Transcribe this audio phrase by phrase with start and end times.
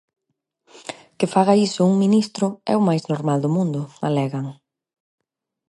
[1.17, 4.45] Que faga iso un ministro é o máis normal do mundo, alegan.